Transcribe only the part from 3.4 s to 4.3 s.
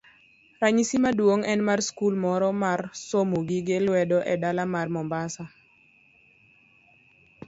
gige lwedo